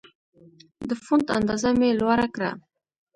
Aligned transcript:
د 0.87 0.89
فونټ 1.03 1.25
اندازه 1.37 1.69
مې 1.79 1.89
لوړه 1.99 2.27
کړه. 2.35 2.51